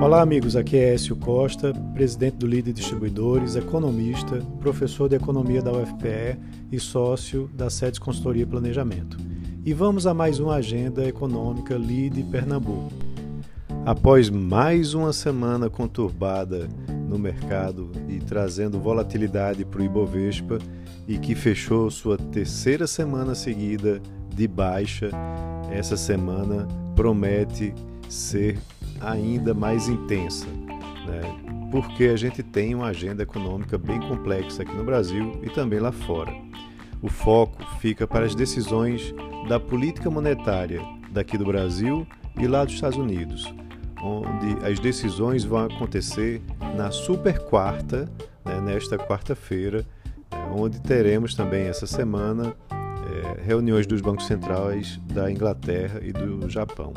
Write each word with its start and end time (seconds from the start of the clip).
Olá, 0.00 0.22
amigos. 0.22 0.56
Aqui 0.56 0.78
é 0.78 0.94
Écio 0.94 1.14
Costa, 1.14 1.74
presidente 1.92 2.38
do 2.38 2.46
Líder 2.46 2.72
Distribuidores, 2.72 3.54
economista, 3.54 4.38
professor 4.58 5.10
de 5.10 5.16
economia 5.16 5.60
da 5.60 5.70
UFPE 5.72 6.38
e 6.72 6.80
sócio 6.80 7.50
da 7.52 7.68
SEDES 7.68 7.98
Consultoria 7.98 8.44
e 8.44 8.46
Planejamento. 8.46 9.18
E 9.62 9.74
vamos 9.74 10.06
a 10.06 10.14
mais 10.14 10.40
uma 10.40 10.54
agenda 10.54 11.06
econômica 11.06 11.74
Lide 11.74 12.22
Pernambuco. 12.22 12.90
Após 13.84 14.30
mais 14.30 14.94
uma 14.94 15.12
semana 15.12 15.68
conturbada 15.68 16.66
no 17.06 17.18
mercado 17.18 17.92
e 18.08 18.20
trazendo 18.20 18.80
volatilidade 18.80 19.66
para 19.66 19.82
o 19.82 19.84
Ibovespa 19.84 20.58
e 21.06 21.18
que 21.18 21.34
fechou 21.34 21.90
sua 21.90 22.16
terceira 22.16 22.86
semana 22.86 23.34
seguida 23.34 24.00
de 24.34 24.48
baixa, 24.48 25.10
essa 25.70 25.98
semana 25.98 26.66
promete 26.96 27.74
ser 28.08 28.58
ainda 29.00 29.54
mais 29.54 29.88
intensa, 29.88 30.46
né? 30.46 31.20
porque 31.70 32.04
a 32.04 32.16
gente 32.16 32.42
tem 32.42 32.74
uma 32.74 32.86
agenda 32.86 33.22
econômica 33.22 33.78
bem 33.78 34.00
complexa 34.00 34.62
aqui 34.62 34.74
no 34.74 34.84
Brasil 34.84 35.40
e 35.42 35.50
também 35.50 35.78
lá 35.78 35.92
fora. 35.92 36.32
O 37.02 37.08
foco 37.08 37.64
fica 37.78 38.06
para 38.06 38.26
as 38.26 38.34
decisões 38.34 39.14
da 39.48 39.58
política 39.58 40.10
monetária 40.10 40.82
daqui 41.10 41.38
do 41.38 41.44
Brasil 41.44 42.06
e 42.38 42.46
lá 42.46 42.64
dos 42.64 42.74
Estados 42.74 42.98
Unidos, 42.98 43.52
onde 44.02 44.66
as 44.66 44.78
decisões 44.78 45.44
vão 45.44 45.64
acontecer 45.64 46.42
na 46.76 46.90
super 46.90 47.38
quarta, 47.38 48.10
né, 48.44 48.60
nesta 48.60 48.98
quarta-feira, 48.98 49.84
é, 50.30 50.36
onde 50.54 50.80
teremos 50.80 51.34
também 51.34 51.66
essa 51.66 51.86
semana 51.86 52.54
é, 52.70 53.42
reuniões 53.42 53.86
dos 53.86 54.00
bancos 54.00 54.26
centrais 54.26 55.00
da 55.12 55.30
Inglaterra 55.30 56.00
e 56.02 56.12
do 56.12 56.48
Japão. 56.48 56.92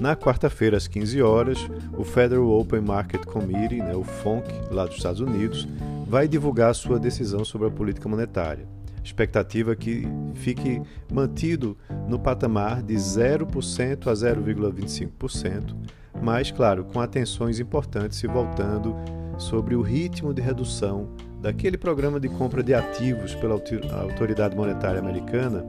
Na 0.00 0.16
quarta-feira, 0.16 0.78
às 0.78 0.88
15 0.88 1.20
horas, 1.20 1.58
o 1.94 2.04
Federal 2.04 2.48
Open 2.48 2.80
Market 2.80 3.22
Committee, 3.26 3.82
né, 3.82 3.94
o 3.94 4.02
FONC, 4.02 4.50
lá 4.70 4.86
dos 4.86 4.96
Estados 4.96 5.20
Unidos, 5.20 5.68
vai 6.06 6.26
divulgar 6.26 6.74
sua 6.74 6.98
decisão 6.98 7.44
sobre 7.44 7.68
a 7.68 7.70
política 7.70 8.08
monetária. 8.08 8.66
Expectativa 9.04 9.76
que 9.76 10.08
fique 10.36 10.80
mantido 11.12 11.76
no 12.08 12.18
patamar 12.18 12.82
de 12.82 12.94
0% 12.94 14.06
a 14.06 14.14
0,25%, 14.14 15.76
mas, 16.22 16.50
claro, 16.50 16.84
com 16.84 16.98
atenções 16.98 17.60
importantes 17.60 18.16
se 18.16 18.26
voltando 18.26 18.96
sobre 19.36 19.74
o 19.74 19.82
ritmo 19.82 20.32
de 20.32 20.40
redução 20.40 21.10
daquele 21.42 21.76
programa 21.76 22.18
de 22.18 22.28
compra 22.30 22.62
de 22.62 22.72
ativos 22.72 23.34
pela 23.34 23.54
Autoridade 23.54 24.56
Monetária 24.56 24.98
Americana 24.98 25.66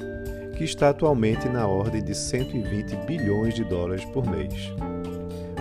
que 0.62 0.66
está 0.66 0.90
atualmente 0.90 1.50
na 1.50 1.66
ordem 1.66 2.04
de 2.04 2.14
120 2.14 2.96
bilhões 3.08 3.56
de 3.56 3.64
dólares 3.64 4.06
por 4.06 4.24
mês. 4.30 4.72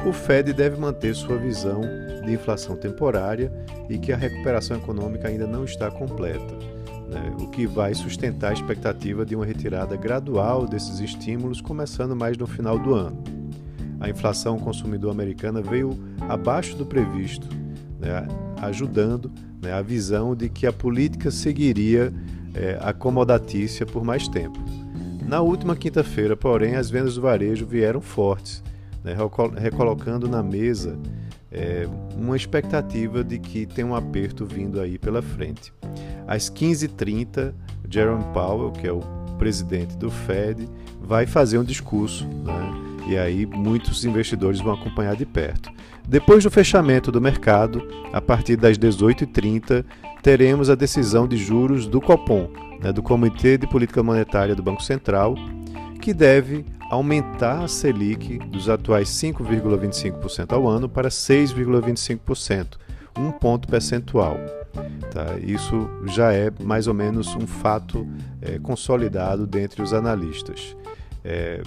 O 0.06 0.12
Fed 0.12 0.52
deve 0.52 0.78
manter 0.78 1.14
sua 1.14 1.38
visão 1.38 1.80
de 2.22 2.34
inflação 2.34 2.76
temporária 2.76 3.50
e 3.88 3.96
que 3.96 4.12
a 4.12 4.16
recuperação 4.16 4.76
econômica 4.76 5.28
ainda 5.28 5.46
não 5.46 5.64
está 5.64 5.90
completa, 5.90 6.54
né? 7.08 7.34
o 7.40 7.46
que 7.46 7.66
vai 7.66 7.94
sustentar 7.94 8.50
a 8.50 8.52
expectativa 8.52 9.24
de 9.24 9.34
uma 9.34 9.46
retirada 9.46 9.96
gradual 9.96 10.66
desses 10.66 11.00
estímulos, 11.00 11.62
começando 11.62 12.14
mais 12.14 12.36
no 12.36 12.46
final 12.46 12.78
do 12.78 12.92
ano. 12.92 13.24
A 14.00 14.10
inflação 14.10 14.58
consumidor 14.58 15.12
americana 15.12 15.62
veio 15.62 15.98
abaixo 16.28 16.76
do 16.76 16.84
previsto, 16.84 17.48
né? 17.98 18.28
ajudando 18.58 19.32
né, 19.62 19.72
a 19.72 19.80
visão 19.80 20.36
de 20.36 20.50
que 20.50 20.66
a 20.66 20.72
política 20.74 21.30
seguiria 21.30 22.12
é, 22.52 22.78
acomodatícia 22.82 23.86
por 23.86 24.04
mais 24.04 24.28
tempo. 24.28 24.60
Na 25.30 25.40
última 25.40 25.76
quinta-feira, 25.76 26.36
porém, 26.36 26.74
as 26.74 26.90
vendas 26.90 27.14
do 27.14 27.20
varejo 27.20 27.64
vieram 27.64 28.00
fortes, 28.00 28.64
né, 29.04 29.14
recolocando 29.56 30.28
na 30.28 30.42
mesa 30.42 30.98
é, 31.52 31.86
uma 32.16 32.36
expectativa 32.36 33.22
de 33.22 33.38
que 33.38 33.64
tem 33.64 33.84
um 33.84 33.94
aperto 33.94 34.44
vindo 34.44 34.80
aí 34.80 34.98
pela 34.98 35.22
frente. 35.22 35.72
Às 36.26 36.50
15h30, 36.50 37.54
Jerome 37.88 38.24
Powell, 38.34 38.72
que 38.72 38.88
é 38.88 38.92
o 38.92 38.98
presidente 39.38 39.96
do 39.96 40.10
Fed, 40.10 40.68
vai 41.00 41.26
fazer 41.26 41.58
um 41.58 41.64
discurso, 41.64 42.26
né, 42.26 43.06
e 43.06 43.16
aí 43.16 43.46
muitos 43.46 44.04
investidores 44.04 44.60
vão 44.60 44.74
acompanhar 44.74 45.14
de 45.14 45.24
perto. 45.24 45.70
Depois 46.08 46.42
do 46.42 46.50
fechamento 46.50 47.12
do 47.12 47.20
mercado, 47.20 47.86
a 48.12 48.20
partir 48.20 48.56
das 48.56 48.76
18h30, 48.76 49.84
teremos 50.24 50.68
a 50.68 50.74
decisão 50.74 51.28
de 51.28 51.36
juros 51.36 51.86
do 51.86 52.00
Copom, 52.00 52.50
né, 52.82 52.92
do 52.92 53.02
Comitê 53.02 53.56
de 53.56 53.66
Política 53.66 54.02
Monetária 54.02 54.54
do 54.54 54.62
Banco 54.62 54.82
Central, 54.82 55.34
que 56.00 56.14
deve 56.14 56.64
aumentar 56.90 57.62
a 57.62 57.68
Selic 57.68 58.38
dos 58.48 58.68
atuais 58.68 59.08
5,25% 59.10 60.52
ao 60.52 60.66
ano 60.66 60.88
para 60.88 61.08
6,25%, 61.08 62.78
um 63.18 63.30
ponto 63.30 63.68
percentual. 63.68 64.36
Tá? 65.12 65.38
Isso 65.38 65.88
já 66.06 66.32
é 66.32 66.50
mais 66.62 66.86
ou 66.86 66.94
menos 66.94 67.34
um 67.36 67.46
fato 67.46 68.06
é, 68.40 68.58
consolidado 68.58 69.46
dentre 69.46 69.82
os 69.82 69.92
analistas. 69.92 70.76
É, 71.22 71.62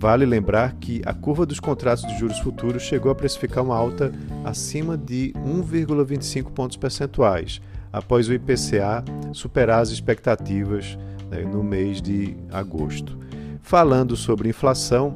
vale 0.00 0.26
lembrar 0.26 0.74
que 0.74 1.00
a 1.06 1.14
curva 1.14 1.46
dos 1.46 1.60
contratos 1.60 2.06
de 2.06 2.18
juros 2.18 2.38
futuros 2.40 2.82
chegou 2.82 3.10
a 3.10 3.14
precificar 3.14 3.62
uma 3.62 3.76
alta 3.76 4.12
acima 4.44 4.96
de 4.96 5.32
1,25 5.36 6.50
pontos 6.50 6.76
percentuais, 6.76 7.60
após 7.96 8.28
o 8.28 8.34
IPCA 8.34 9.02
superar 9.32 9.80
as 9.80 9.88
expectativas 9.88 10.98
né, 11.30 11.40
no 11.40 11.64
mês 11.64 12.02
de 12.02 12.36
agosto. 12.52 13.18
Falando 13.62 14.14
sobre 14.14 14.50
inflação, 14.50 15.14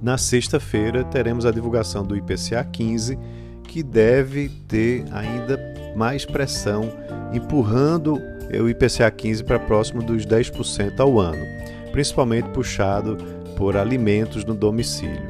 na 0.00 0.16
sexta-feira 0.16 1.04
teremos 1.04 1.44
a 1.44 1.50
divulgação 1.50 2.02
do 2.02 2.16
IPCA 2.16 2.64
15, 2.64 3.18
que 3.64 3.82
deve 3.82 4.48
ter 4.66 5.04
ainda 5.12 5.60
mais 5.94 6.24
pressão, 6.24 6.90
empurrando 7.30 8.18
o 8.58 8.68
IPCA 8.70 9.10
15 9.10 9.44
para 9.44 9.58
próximo 9.58 10.02
dos 10.02 10.24
10% 10.24 10.98
ao 10.98 11.20
ano, 11.20 11.44
principalmente 11.92 12.48
puxado 12.48 13.18
por 13.54 13.76
alimentos 13.76 14.46
no 14.46 14.54
domicílio. 14.54 15.28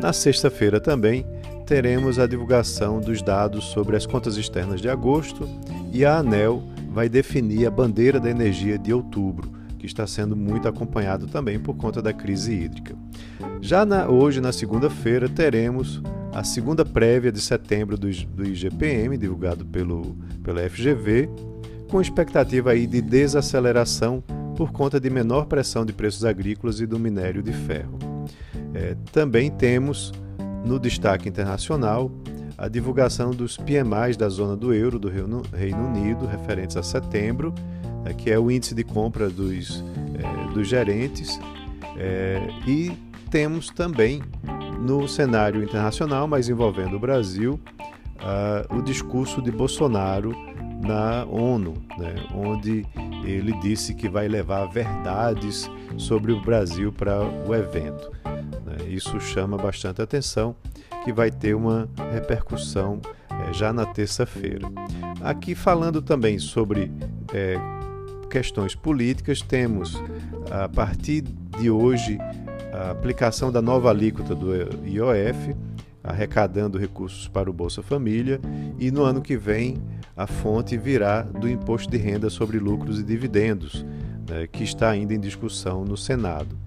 Na 0.00 0.14
sexta-feira 0.14 0.80
também 0.80 1.26
teremos 1.72 2.18
a 2.18 2.26
divulgação 2.26 3.00
dos 3.00 3.22
dados 3.22 3.64
sobre 3.64 3.96
as 3.96 4.04
contas 4.04 4.36
externas 4.36 4.78
de 4.78 4.90
agosto 4.90 5.48
e 5.90 6.04
a 6.04 6.18
ANEL 6.18 6.62
vai 6.90 7.08
definir 7.08 7.66
a 7.66 7.70
bandeira 7.70 8.20
da 8.20 8.28
energia 8.28 8.76
de 8.76 8.92
outubro, 8.92 9.50
que 9.78 9.86
está 9.86 10.06
sendo 10.06 10.36
muito 10.36 10.68
acompanhado 10.68 11.26
também 11.26 11.58
por 11.58 11.74
conta 11.74 12.02
da 12.02 12.12
crise 12.12 12.52
hídrica. 12.52 12.94
Já 13.62 13.86
na, 13.86 14.06
hoje, 14.06 14.38
na 14.38 14.52
segunda-feira, 14.52 15.30
teremos 15.30 16.02
a 16.30 16.44
segunda 16.44 16.84
prévia 16.84 17.32
de 17.32 17.40
setembro 17.40 17.96
do, 17.96 18.06
do 18.06 18.46
IGPM, 18.46 19.16
divulgado 19.16 19.64
pelo, 19.64 20.14
pela 20.44 20.68
FGV, 20.68 21.30
com 21.88 22.02
expectativa 22.02 22.72
aí 22.72 22.86
de 22.86 23.00
desaceleração 23.00 24.22
por 24.58 24.72
conta 24.72 25.00
de 25.00 25.08
menor 25.08 25.46
pressão 25.46 25.86
de 25.86 25.94
preços 25.94 26.22
agrícolas 26.22 26.80
e 26.80 26.86
do 26.86 26.98
minério 26.98 27.42
de 27.42 27.54
ferro. 27.54 27.98
É, 28.74 28.94
também 29.10 29.50
temos 29.50 30.12
no 30.64 30.78
destaque 30.78 31.28
internacional, 31.28 32.10
a 32.56 32.68
divulgação 32.68 33.30
dos 33.30 33.56
PMIs 33.56 34.16
da 34.16 34.28
zona 34.28 34.56
do 34.56 34.72
euro 34.72 34.98
do 34.98 35.08
Reino 35.08 35.42
Unido, 35.86 36.26
referentes 36.26 36.76
a 36.76 36.82
setembro, 36.82 37.52
né, 38.04 38.12
que 38.14 38.30
é 38.30 38.38
o 38.38 38.50
índice 38.50 38.74
de 38.74 38.84
compra 38.84 39.28
dos, 39.28 39.82
é, 40.18 40.54
dos 40.54 40.68
gerentes, 40.68 41.38
é, 41.96 42.40
e 42.66 42.92
temos 43.30 43.70
também 43.70 44.22
no 44.80 45.08
cenário 45.08 45.62
internacional, 45.62 46.26
mas 46.26 46.48
envolvendo 46.48 46.96
o 46.96 46.98
Brasil, 46.98 47.58
uh, 48.18 48.76
o 48.76 48.82
discurso 48.82 49.40
de 49.40 49.50
Bolsonaro 49.50 50.32
na 50.82 51.24
ONU, 51.24 51.74
né, 51.96 52.14
onde 52.34 52.84
ele 53.24 53.52
disse 53.60 53.94
que 53.94 54.08
vai 54.08 54.26
levar 54.26 54.66
verdades 54.66 55.70
sobre 55.96 56.32
o 56.32 56.40
Brasil 56.40 56.92
para 56.92 57.22
o 57.22 57.54
evento. 57.54 58.10
Isso 58.92 59.18
chama 59.18 59.56
bastante 59.56 60.02
atenção, 60.02 60.54
que 61.02 61.14
vai 61.14 61.30
ter 61.30 61.54
uma 61.54 61.88
repercussão 62.12 63.00
é, 63.30 63.50
já 63.50 63.72
na 63.72 63.86
terça-feira. 63.86 64.68
Aqui 65.22 65.54
falando 65.54 66.02
também 66.02 66.38
sobre 66.38 66.92
é, 67.32 67.56
questões 68.30 68.74
políticas, 68.74 69.40
temos 69.40 69.98
a 70.50 70.68
partir 70.68 71.22
de 71.58 71.70
hoje 71.70 72.18
a 72.70 72.90
aplicação 72.90 73.50
da 73.50 73.62
nova 73.62 73.88
alíquota 73.88 74.34
do 74.34 74.52
IOF, 74.86 75.56
arrecadando 76.04 76.78
recursos 76.78 77.26
para 77.28 77.48
o 77.48 77.52
Bolsa 77.52 77.82
Família, 77.82 78.40
e 78.78 78.90
no 78.90 79.04
ano 79.04 79.22
que 79.22 79.38
vem 79.38 79.78
a 80.14 80.26
fonte 80.26 80.76
virá 80.76 81.22
do 81.22 81.48
imposto 81.48 81.90
de 81.90 81.96
renda 81.96 82.28
sobre 82.28 82.58
lucros 82.58 83.00
e 83.00 83.02
dividendos, 83.02 83.86
né, 84.28 84.46
que 84.46 84.64
está 84.64 84.90
ainda 84.90 85.14
em 85.14 85.20
discussão 85.20 85.82
no 85.82 85.96
Senado. 85.96 86.58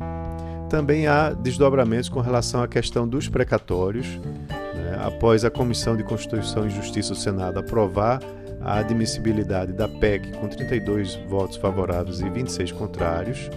Também 0.75 1.07
há 1.07 1.30
desdobramentos 1.30 2.10
com 2.10 2.19
relação 2.19 2.62
à 2.62 2.68
questão 2.68 3.07
dos 3.07 3.30
precatórios, 3.30 4.19
né, 4.50 5.00
após 5.06 5.45
a 5.45 5.50
Comissão 5.50 5.95
de 5.95 6.04
Constituição 6.04 6.68
e 6.68 6.69
Justiça 6.69 7.13
do 7.13 7.16
Senado 7.18 7.62
aprovar 7.62 8.19
a 8.60 8.80
admissibilidade 8.80 9.72
da 9.72 9.88
PEC 9.88 10.33
com 10.33 10.50
32 10.50 11.18
votos 11.30 11.56
favoráveis 11.56 12.19
e 12.19 12.30
26 12.30 12.74
contrários. 12.74 13.50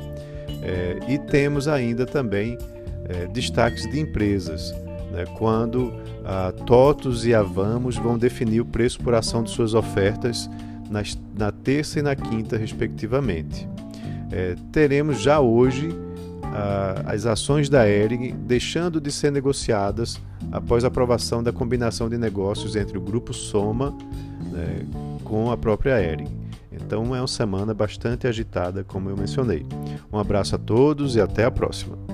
É, 0.63 1.01
e 1.09 1.19
temos 1.19 1.67
ainda 1.67 2.07
também 2.07 2.57
é, 3.09 3.27
destaques 3.27 3.91
de 3.91 3.99
empresas. 3.99 4.73
né, 5.11 5.25
quando 5.37 5.93
a 6.25 6.53
TOTUS 6.53 7.27
e 7.27 7.35
a 7.35 7.43
Vamos 7.43 7.97
vão 7.97 8.17
definir 8.17 8.61
o 8.61 8.65
preço 8.65 9.01
por 9.01 9.13
ação 9.13 9.43
de 9.43 9.51
suas 9.51 9.75
ofertas 9.75 10.49
nas, 10.89 11.19
na 11.37 11.51
terça 11.51 11.99
e 11.99 12.03
na 12.03 12.15
quinta, 12.15 12.57
respectivamente. 12.57 13.69
É, 14.31 14.55
teremos 14.71 15.21
já 15.21 15.41
hoje 15.41 16.07
as 17.07 17.27
ações 17.27 17.69
da 17.69 17.89
Ering 17.89 18.35
deixando 18.41 19.01
de 19.01 19.11
ser 19.11 19.31
negociadas 19.31 20.21
após 20.51 20.85
a 20.85 20.89
aprovação 20.89 21.43
da 21.43 21.53
combinação 21.53 22.09
de 22.09 22.17
negócios 22.17 22.77
entre 22.77 22.97
o 22.97 23.01
Grupo 23.01 23.33
Soma 23.33 23.97
né, 24.51 24.87
com 25.25 25.51
a 25.51 25.57
própria 25.57 26.01
Ering. 26.01 26.29
Então 26.71 27.15
é 27.15 27.21
uma 27.21 27.29
semana 27.29 27.75
bastante 27.75 28.27
agitada, 28.27 28.83
como 28.83 29.11
eu 29.11 29.17
mencionei. 29.17 29.67
Um 30.13 30.19
abraço 30.19 30.55
a 30.55 30.59
todos 30.59 31.17
e 31.17 31.21
até 31.21 31.45
a 31.45 31.51
próxima. 31.51 32.08